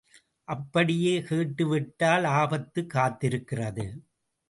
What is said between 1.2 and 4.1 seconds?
கேட்டு விட்டால் ஆபத்து காத்திருக்கிறது.